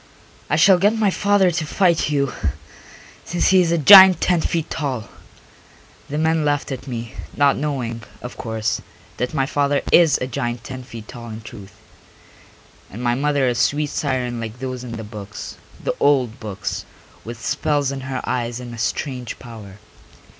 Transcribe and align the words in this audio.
"I 0.49 0.55
shall 0.55 0.79
get 0.79 0.97
my 0.97 1.11
father 1.11 1.51
to 1.51 1.63
fight 1.67 2.09
you, 2.09 2.33
since 3.23 3.49
he 3.49 3.61
is 3.61 3.71
a 3.71 3.77
giant 3.77 4.19
ten 4.19 4.41
feet 4.41 4.67
tall." 4.71 5.09
The 6.09 6.17
men 6.17 6.43
laughed 6.43 6.71
at 6.71 6.87
me, 6.87 7.13
not 7.37 7.55
knowing, 7.55 8.01
of 8.23 8.35
course, 8.35 8.81
that 9.17 9.35
my 9.35 9.45
father 9.45 9.83
is 9.91 10.17
a 10.17 10.25
giant 10.25 10.63
ten 10.63 10.81
feet 10.81 11.07
tall 11.07 11.29
in 11.29 11.41
truth, 11.41 11.75
and 12.89 13.03
my 13.03 13.13
mother 13.13 13.47
a 13.47 13.53
sweet 13.53 13.91
siren 13.91 14.39
like 14.39 14.57
those 14.57 14.83
in 14.83 14.93
the 14.93 15.03
books, 15.03 15.57
the 15.83 15.93
old 15.99 16.39
books, 16.39 16.83
with 17.23 17.39
spells 17.39 17.91
in 17.91 18.01
her 18.01 18.21
eyes 18.27 18.59
and 18.59 18.73
a 18.73 18.79
strange 18.79 19.37
power. 19.37 19.75